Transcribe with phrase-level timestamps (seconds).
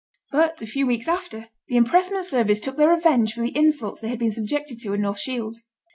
[0.31, 4.07] But a few weeks after, the impressment service took their revenge for the insults they
[4.07, 5.63] had been subjected to in North Shields.